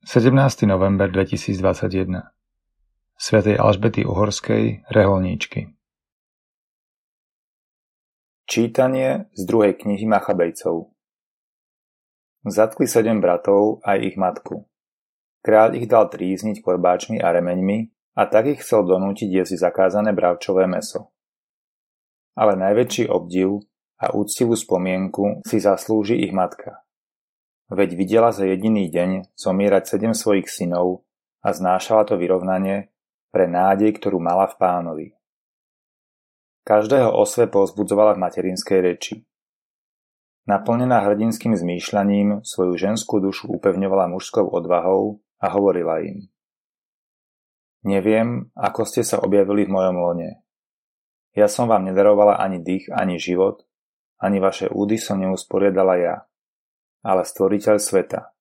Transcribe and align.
17. 0.00 0.64
november 0.64 1.12
2021 1.12 2.32
svätej 3.20 3.60
Alžbety 3.60 4.00
Uhorskej, 4.08 4.88
reholníčky 4.88 5.76
Čítanie 8.48 9.28
z 9.36 9.42
druhej 9.44 9.76
knihy 9.76 10.08
Machabejcov 10.08 10.88
Zatkli 12.48 12.88
sedem 12.88 13.20
bratov 13.20 13.84
aj 13.84 14.00
ich 14.00 14.16
matku. 14.16 14.64
Kráľ 15.44 15.76
ich 15.76 15.84
dal 15.84 16.08
trízniť 16.08 16.64
korbáčmi 16.64 17.20
a 17.20 17.36
remeňmi 17.36 17.92
a 18.16 18.24
tak 18.24 18.56
ich 18.56 18.64
chcel 18.64 18.88
donútiť 18.88 19.28
jesť 19.28 19.68
zakázané 19.68 20.16
bravčové 20.16 20.64
meso. 20.64 21.12
Ale 22.40 22.56
najväčší 22.56 23.04
obdiv 23.04 23.68
a 24.00 24.16
úctivú 24.16 24.56
spomienku 24.56 25.44
si 25.44 25.60
zaslúži 25.60 26.24
ich 26.24 26.32
matka– 26.32 26.79
Veď 27.70 27.94
videla 27.94 28.34
za 28.34 28.42
jediný 28.50 28.90
deň 28.90 29.38
zomierať 29.38 29.94
sedem 29.94 30.10
svojich 30.10 30.50
synov 30.50 31.06
a 31.38 31.54
znášala 31.54 32.02
to 32.02 32.18
vyrovnanie 32.18 32.90
pre 33.30 33.46
nádej, 33.46 33.94
ktorú 33.94 34.18
mala 34.18 34.50
v 34.50 34.58
pánovi. 34.58 35.06
Každého 36.66 37.14
osve 37.14 37.46
povzbudzovala 37.46 38.18
v 38.18 38.22
materinskej 38.26 38.78
reči. 38.82 39.14
Naplnená 40.50 40.98
hrdinským 41.06 41.54
zmýšľaním 41.54 42.42
svoju 42.42 42.74
ženskú 42.74 43.22
dušu 43.22 43.46
upevňovala 43.54 44.10
mužskou 44.10 44.50
odvahou 44.50 45.22
a 45.38 45.46
hovorila 45.54 46.02
im. 46.02 46.26
Neviem, 47.86 48.50
ako 48.58 48.82
ste 48.82 49.06
sa 49.06 49.22
objavili 49.22 49.70
v 49.70 49.72
mojom 49.78 49.94
lone. 49.94 50.42
Ja 51.38 51.46
som 51.46 51.70
vám 51.70 51.86
nedarovala 51.86 52.34
ani 52.42 52.58
dých, 52.58 52.90
ani 52.90 53.22
život, 53.22 53.62
ani 54.18 54.42
vaše 54.42 54.66
údy 54.66 54.98
som 54.98 55.22
neusporiadala 55.22 55.94
ja 56.02 56.16
ale 57.00 57.24
stvoriteľ 57.24 57.76
sveta. 57.80 58.32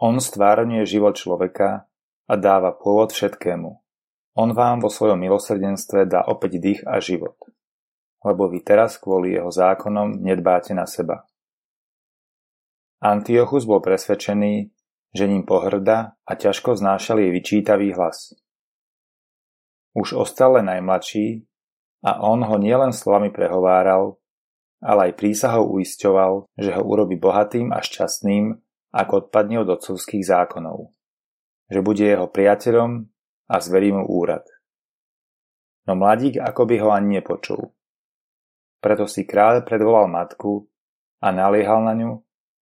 On 0.00 0.16
stvárňuje 0.16 0.84
život 0.88 1.16
človeka 1.16 1.84
a 2.24 2.34
dáva 2.40 2.72
pôvod 2.72 3.12
všetkému. 3.12 3.70
On 4.38 4.50
vám 4.56 4.80
vo 4.80 4.88
svojom 4.88 5.20
milosrdenstve 5.20 6.08
dá 6.08 6.24
opäť 6.24 6.56
dých 6.62 6.80
a 6.88 7.02
život. 7.02 7.36
Lebo 8.24 8.48
vy 8.48 8.64
teraz 8.64 8.96
kvôli 8.96 9.36
jeho 9.36 9.52
zákonom 9.52 10.20
nedbáte 10.20 10.72
na 10.72 10.88
seba. 10.88 11.28
Antiochus 13.00 13.64
bol 13.64 13.80
presvedčený, 13.80 14.68
že 15.16 15.24
ním 15.24 15.48
pohrda 15.48 16.20
a 16.22 16.32
ťažko 16.36 16.76
znášal 16.76 17.20
jej 17.24 17.32
vyčítavý 17.32 17.96
hlas. 17.96 18.36
Už 19.96 20.14
ostal 20.14 20.60
len 20.60 20.70
najmladší 20.70 21.48
a 22.04 22.22
on 22.22 22.44
ho 22.44 22.56
nielen 22.60 22.94
slovami 22.94 23.34
prehováral, 23.34 24.19
ale 24.80 25.12
aj 25.12 25.20
prísahou 25.20 25.76
uisťoval, 25.76 26.48
že 26.56 26.72
ho 26.72 26.82
urobi 26.82 27.20
bohatým 27.20 27.70
a 27.70 27.84
šťastným, 27.84 28.56
ako 28.90 29.28
odpadne 29.28 29.62
od 29.62 29.68
otcovských 29.78 30.24
zákonov. 30.24 30.90
Že 31.70 31.80
bude 31.84 32.04
jeho 32.04 32.26
priateľom 32.26 33.06
a 33.46 33.56
zverí 33.60 33.94
mu 33.94 34.08
úrad. 34.08 34.42
No 35.86 35.94
mladík 35.94 36.40
akoby 36.40 36.80
ho 36.82 36.90
ani 36.90 37.20
nepočul. 37.20 37.70
Preto 38.80 39.04
si 39.04 39.28
kráľ 39.28 39.62
predvolal 39.68 40.08
matku 40.08 40.66
a 41.20 41.28
naliehal 41.28 41.84
na 41.84 41.92
ňu, 41.92 42.10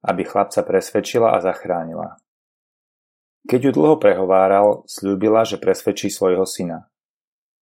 aby 0.02 0.26
chlapca 0.26 0.66
presvedčila 0.66 1.34
a 1.34 1.38
zachránila. 1.38 2.18
Keď 3.46 3.70
ju 3.70 3.72
dlho 3.72 3.96
prehováral, 3.96 4.84
slúbila, 4.90 5.46
že 5.46 5.56
presvedčí 5.56 6.10
svojho 6.10 6.44
syna. 6.44 6.90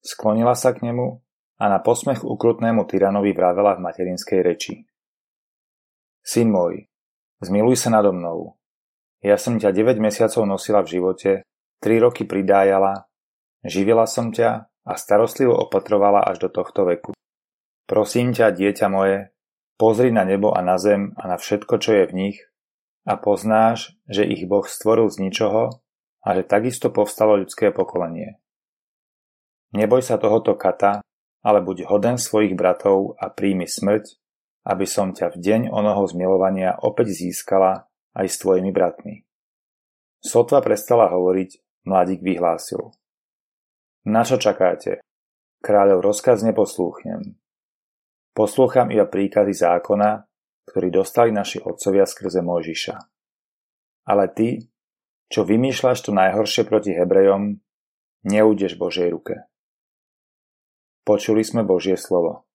Sklonila 0.01 0.57
sa 0.57 0.73
k 0.73 0.83
nemu 0.89 1.21
a 1.57 1.65
na 1.73 1.81
posmech 1.81 2.25
ukrutnému 2.25 2.85
tyranovi 2.85 3.33
vravela 3.33 3.77
v 3.77 3.85
materinskej 3.85 4.41
reči. 4.45 4.75
Syn 6.21 6.53
môj, 6.53 6.89
zmiluj 7.41 7.81
sa 7.81 7.89
nado 7.93 8.13
mnou. 8.13 8.61
Ja 9.25 9.41
som 9.41 9.57
ťa 9.57 9.73
9 9.73 9.97
mesiacov 9.97 10.45
nosila 10.45 10.85
v 10.85 11.01
živote, 11.01 11.31
3 11.81 12.05
roky 12.05 12.29
pridájala, 12.29 13.09
živila 13.65 14.05
som 14.05 14.31
ťa 14.31 14.69
a 14.69 14.93
starostlivo 14.95 15.57
opatrovala 15.57 16.23
až 16.23 16.47
do 16.47 16.49
tohto 16.53 16.87
veku. 16.87 17.11
Prosím 17.87 18.37
ťa, 18.37 18.53
dieťa 18.53 18.87
moje, 18.93 19.31
pozri 19.79 20.11
na 20.11 20.27
nebo 20.27 20.53
a 20.53 20.61
na 20.61 20.77
zem 20.77 21.15
a 21.17 21.31
na 21.31 21.37
všetko, 21.39 21.79
čo 21.79 21.91
je 22.03 22.05
v 22.07 22.17
nich 22.17 22.39
a 23.07 23.15
poznáš, 23.15 23.95
že 24.11 24.27
ich 24.27 24.51
Boh 24.51 24.67
stvoril 24.67 25.07
z 25.09 25.23
ničoho 25.23 25.79
a 26.27 26.29
že 26.35 26.43
takisto 26.43 26.91
povstalo 26.91 27.39
ľudské 27.39 27.71
pokolenie. 27.71 28.43
Neboj 29.71 30.03
sa 30.03 30.19
tohoto 30.19 30.59
kata, 30.59 31.07
ale 31.43 31.61
buď 31.65 31.89
hoden 31.89 32.17
svojich 32.17 32.55
bratov 32.55 33.19
a 33.21 33.33
príjmi 33.33 33.69
smrť, 33.69 34.05
aby 34.67 34.87
som 34.89 35.15
ťa 35.15 35.35
v 35.35 35.37
deň 35.39 35.61
onoho 35.71 36.07
zmilovania 36.07 36.75
opäť 36.83 37.15
získala 37.15 37.87
aj 38.17 38.27
s 38.27 38.37
tvojimi 38.43 38.75
bratmi. 38.75 39.23
Sotva 40.19 40.59
prestala 40.59 41.07
hovoriť, 41.13 41.85
mladík 41.87 42.25
vyhlásil. 42.25 42.91
Na 44.07 44.27
čo 44.27 44.39
čakáte? 44.39 45.03
Kráľov 45.63 46.03
rozkaz 46.03 46.43
neposlúchnem. 46.43 47.39
Poslúcham 48.35 48.91
iba 48.93 49.07
príkazy 49.07 49.55
zákona, 49.55 50.27
ktorý 50.67 50.89
dostali 50.91 51.31
naši 51.31 51.63
otcovia 51.63 52.05
skrze 52.05 52.43
Mojžiša. 52.43 52.97
Ale 54.07 54.31
ty, 54.35 54.67
čo 55.31 55.47
vymýšľaš 55.47 56.07
to 56.07 56.11
najhoršie 56.15 56.67
proti 56.67 56.95
Hebrejom, 56.95 57.59
neudeš 58.27 58.79
Božej 58.79 59.11
ruke. 59.15 59.47
Počuli 61.07 61.47
sme 61.47 61.63
Božie 61.63 61.95
slovo. 61.95 62.51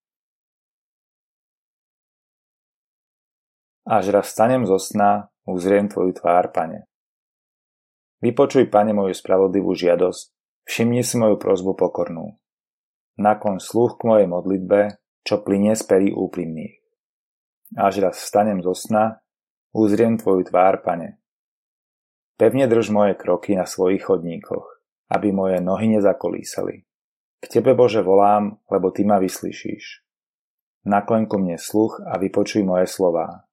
Až 3.88 4.12
raz 4.12 4.28
stanem 4.28 4.68
zo 4.68 4.76
sna, 4.76 5.32
uzriem 5.48 5.88
Tvoju 5.88 6.20
tvár, 6.20 6.52
Pane. 6.52 6.84
Vypočuj, 8.20 8.68
Pane, 8.68 8.92
moju 8.92 9.16
spravodlivú 9.16 9.72
žiadosť, 9.72 10.36
všimni 10.68 11.00
si 11.00 11.16
moju 11.16 11.40
prozbu 11.40 11.80
pokornú. 11.80 12.36
Nakon 13.16 13.64
sluch 13.64 14.04
k 14.04 14.12
mojej 14.12 14.28
modlitbe, 14.28 15.00
čo 15.24 15.40
plinie 15.48 15.72
z 15.72 15.88
perí 15.88 16.10
úprimných. 16.12 16.76
Až 17.80 18.04
raz 18.04 18.20
vstanem 18.20 18.60
zo 18.60 18.76
sna, 18.76 19.24
uzriem 19.72 20.20
Tvoju 20.20 20.52
tvár, 20.52 20.84
Pane. 20.84 21.24
Pevne 22.36 22.68
drž 22.68 22.92
moje 22.92 23.16
kroky 23.16 23.56
na 23.56 23.64
svojich 23.64 24.04
chodníkoch, 24.04 24.84
aby 25.08 25.32
moje 25.32 25.64
nohy 25.64 25.88
nezakolísali. 25.88 26.91
K 27.42 27.50
Tebe, 27.50 27.74
Bože, 27.74 28.06
volám, 28.06 28.62
lebo 28.70 28.94
Ty 28.94 29.02
ma 29.10 29.18
vyslyšíš. 29.18 30.06
Nakloň 30.86 31.26
ku 31.26 31.42
mne 31.42 31.58
sluch 31.58 31.98
a 32.06 32.22
vypočuj 32.22 32.62
moje 32.62 32.86
slová. 32.86 33.50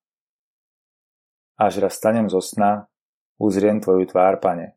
Až 1.56 1.80
raz 1.80 1.96
stanem 1.96 2.28
zo 2.28 2.44
sna, 2.44 2.92
uzriem 3.40 3.80
Tvoju 3.80 4.04
tvár, 4.12 4.44
Pane. 4.44 4.76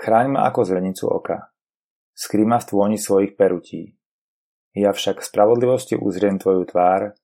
Chráň 0.00 0.32
ma 0.32 0.48
ako 0.48 0.64
zrenicu 0.64 1.06
oka. 1.12 1.52
Skry 2.16 2.48
ma 2.48 2.56
v 2.56 2.68
tvôni 2.72 2.98
svojich 2.98 3.36
perutí. 3.36 3.94
Ja 4.74 4.90
však 4.90 5.22
v 5.22 5.28
spravodlivosti 5.28 5.94
uzriem 5.94 6.40
Tvoju 6.40 6.66
tvár 6.66 7.14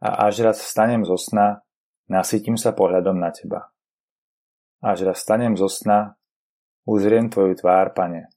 a 0.00 0.08
až 0.24 0.46
raz 0.46 0.62
vstanem 0.64 1.04
zo 1.04 1.20
sna, 1.20 1.60
nasytím 2.08 2.56
sa 2.56 2.72
pohľadom 2.72 3.20
na 3.20 3.34
Teba. 3.34 3.68
Až 4.80 5.04
raz 5.04 5.20
vstanem 5.20 5.58
zo 5.60 5.68
sna, 5.68 6.16
uzriem 6.88 7.28
Tvoju 7.28 7.58
tvár, 7.58 7.92
Pane. 7.92 8.32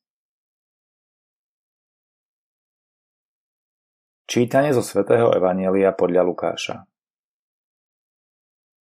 Čítanie 4.23 4.71
zo 4.71 4.79
svätého 4.79 5.35
Evanielia 5.35 5.91
podľa 5.91 6.23
Lukáša 6.23 6.87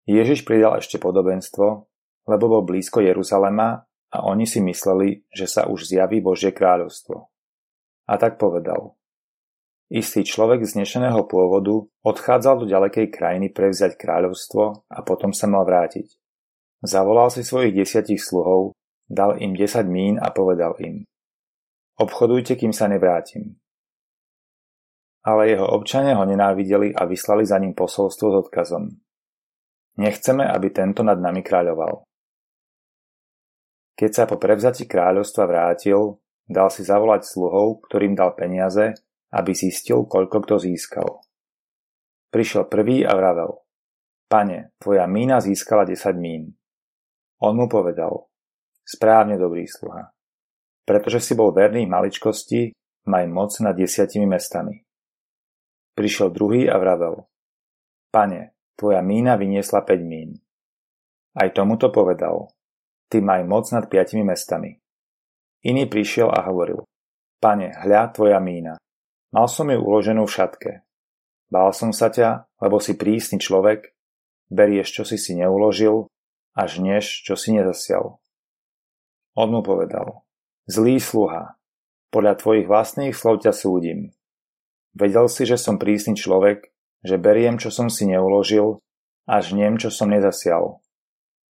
Ježiš 0.06 0.46
pridal 0.46 0.78
ešte 0.78 1.02
podobenstvo, 1.02 1.90
lebo 2.30 2.46
bol 2.46 2.62
blízko 2.62 3.02
Jeruzalema 3.02 3.82
a 4.14 4.18
oni 4.22 4.46
si 4.46 4.62
mysleli, 4.62 5.26
že 5.34 5.50
sa 5.50 5.66
už 5.66 5.90
zjaví 5.90 6.22
Božie 6.22 6.54
kráľovstvo. 6.54 7.34
A 8.06 8.14
tak 8.22 8.38
povedal. 8.38 8.94
Istý 9.90 10.30
človek 10.30 10.62
z 10.62 10.78
dnešného 10.78 11.26
pôvodu 11.26 11.90
odchádzal 12.06 12.62
do 12.62 12.66
ďalekej 12.70 13.10
krajiny 13.10 13.50
prevziať 13.50 13.98
kráľovstvo 13.98 14.86
a 14.94 15.00
potom 15.02 15.34
sa 15.34 15.50
mal 15.50 15.66
vrátiť. 15.66 16.22
Zavolal 16.86 17.34
si 17.34 17.42
svojich 17.42 17.74
desiatich 17.74 18.22
sluhov, 18.22 18.78
dal 19.10 19.42
im 19.42 19.58
desať 19.58 19.90
mín 19.90 20.22
a 20.22 20.30
povedal 20.30 20.78
im 20.78 21.10
Obchodujte, 21.98 22.62
kým 22.62 22.78
sa 22.78 22.86
nevrátim. 22.86 23.61
Ale 25.22 25.54
jeho 25.54 25.70
občania 25.70 26.18
ho 26.18 26.26
nenávideli 26.26 26.98
a 26.98 27.06
vyslali 27.06 27.46
za 27.46 27.62
ním 27.62 27.78
posolstvo 27.78 28.28
s 28.34 28.36
odkazom. 28.48 28.90
Nechceme, 30.02 30.50
aby 30.50 30.74
tento 30.74 31.06
nad 31.06 31.22
nami 31.22 31.46
kráľoval. 31.46 32.02
Keď 33.94 34.12
sa 34.12 34.24
po 34.26 34.42
prevzati 34.42 34.90
kráľovstva 34.90 35.46
vrátil, 35.46 36.18
dal 36.50 36.74
si 36.74 36.82
zavolať 36.82 37.22
sluhov, 37.22 37.86
ktorým 37.86 38.18
dal 38.18 38.34
peniaze, 38.34 38.98
aby 39.30 39.54
zistil, 39.54 40.10
koľko 40.10 40.42
kto 40.42 40.56
získal. 40.58 41.22
Prišiel 42.34 42.66
prvý 42.66 43.06
a 43.06 43.14
vravel. 43.14 43.62
Pane, 44.26 44.74
tvoja 44.80 45.06
mína 45.06 45.44
získala 45.44 45.84
10 45.86 46.18
mín. 46.18 46.56
On 47.44 47.54
mu 47.54 47.68
povedal. 47.68 48.32
Správne, 48.82 49.36
dobrý 49.36 49.68
sluha. 49.68 50.10
Pretože 50.88 51.20
si 51.22 51.34
bol 51.36 51.52
verný 51.52 51.86
maličkosti, 51.86 52.72
maj 53.06 53.28
moc 53.28 53.52
nad 53.60 53.76
desiatimi 53.76 54.26
mestami. 54.26 54.82
Prišiel 56.02 56.34
druhý 56.34 56.66
a 56.66 56.82
vravel. 56.82 57.30
Pane, 58.10 58.58
tvoja 58.74 59.06
mína 59.06 59.38
vyniesla 59.38 59.86
5 59.86 60.02
mín. 60.02 60.34
Aj 61.38 61.46
tomuto 61.54 61.94
povedal. 61.94 62.50
ty 63.06 63.22
maj 63.22 63.46
moc 63.46 63.70
nad 63.70 63.86
piatimi 63.86 64.26
mestami. 64.26 64.82
Iný 65.62 65.86
prišiel 65.86 66.34
a 66.34 66.42
hovoril, 66.50 66.90
pane, 67.38 67.70
hľa 67.86 68.18
tvoja 68.18 68.42
mína. 68.42 68.82
Mal 69.30 69.46
som 69.46 69.70
ju 69.70 69.78
uloženú 69.78 70.26
v 70.26 70.34
šatke. 70.34 70.72
Bál 71.54 71.70
som 71.70 71.94
sa 71.94 72.10
ťa, 72.10 72.50
lebo 72.58 72.82
si 72.82 72.98
prísny 72.98 73.38
človek, 73.38 73.94
berieš, 74.50 74.98
čo 74.98 75.04
si 75.06 75.22
si 75.22 75.38
neuložil 75.38 76.10
a 76.58 76.66
žneš, 76.66 77.22
čo 77.30 77.38
si 77.38 77.54
nezasial. 77.54 78.18
On 79.38 79.54
mu 79.54 79.62
povedal, 79.62 80.26
zlý 80.66 80.98
sluha, 80.98 81.62
podľa 82.10 82.42
tvojich 82.42 82.66
vlastných 82.66 83.14
slov 83.14 83.46
ťa 83.46 83.54
súdim. 83.54 84.10
Vedel 84.92 85.28
si, 85.32 85.48
že 85.48 85.56
som 85.56 85.80
prísny 85.80 86.20
človek, 86.20 86.68
že 87.02 87.16
beriem, 87.18 87.56
čo 87.58 87.72
som 87.72 87.88
si 87.88 88.06
neuložil 88.06 88.84
a 89.26 89.40
žniem, 89.40 89.80
čo 89.80 89.88
som 89.88 90.12
nezasial. 90.12 90.84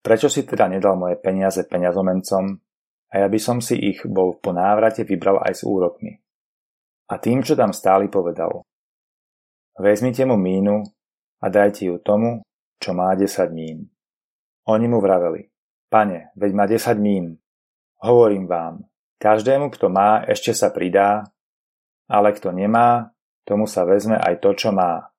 Prečo 0.01 0.29
si 0.29 0.45
teda 0.45 0.69
nedal 0.69 0.97
moje 0.97 1.17
peniaze 1.21 1.61
peňazomencom 1.65 2.45
a 3.11 3.13
ja 3.13 3.27
by 3.27 3.39
som 3.41 3.57
si 3.61 3.77
ich 3.77 4.01
bol 4.07 4.37
po 4.39 4.53
návrate 4.55 5.05
vybral 5.05 5.41
aj 5.41 5.61
s 5.61 5.63
úrokmi. 5.65 6.17
A 7.11 7.19
tým, 7.19 7.43
čo 7.43 7.59
tam 7.59 7.75
stáli, 7.75 8.07
povedal. 8.07 8.63
Vezmite 9.75 10.23
mu 10.23 10.39
mínu 10.39 10.85
a 11.43 11.45
dajte 11.51 11.91
ju 11.91 11.99
tomu, 11.99 12.39
čo 12.79 12.95
má 12.95 13.13
10 13.13 13.51
mín. 13.51 13.91
Oni 14.69 14.87
mu 14.87 15.03
vraveli, 15.03 15.49
pane, 15.91 16.31
veď 16.37 16.51
má 16.53 16.65
10 16.65 16.97
mín. 16.97 17.35
Hovorím 18.01 18.47
vám, 18.47 18.87
každému, 19.21 19.69
kto 19.75 19.91
má, 19.91 20.25
ešte 20.25 20.55
sa 20.55 20.73
pridá, 20.73 21.29
ale 22.09 22.33
kto 22.33 22.49
nemá, 22.55 23.13
tomu 23.47 23.65
sa 23.65 23.87
vezme 23.87 24.17
aj 24.17 24.41
to, 24.41 24.53
čo 24.53 24.69
má. 24.73 25.11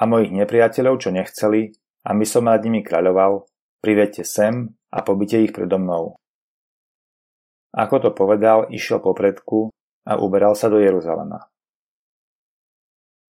A 0.00 0.02
mojich 0.08 0.32
nepriateľov, 0.32 1.00
čo 1.00 1.12
nechceli, 1.12 1.70
a 2.04 2.16
my 2.16 2.24
som 2.24 2.48
nad 2.48 2.60
nimi 2.64 2.80
kráľoval, 2.80 3.44
privedte 3.84 4.24
sem 4.24 4.72
a 4.90 4.98
pobite 5.04 5.36
ich 5.38 5.52
predo 5.52 5.76
mnou. 5.76 6.16
Ako 7.70 8.02
to 8.02 8.10
povedal, 8.10 8.66
išiel 8.72 8.98
po 8.98 9.14
predku 9.14 9.70
a 10.02 10.18
uberal 10.18 10.58
sa 10.58 10.66
do 10.66 10.82
Jeruzalema. 10.82 11.46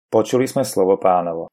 Počuli 0.09 0.49
sme 0.49 0.65
slovo 0.65 0.97
pánovo. 0.97 1.53